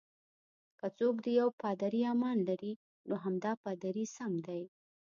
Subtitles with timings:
[0.79, 2.73] که څوک د یو پادري ارمان لري،
[3.07, 4.61] نو همدا پادري سم دی.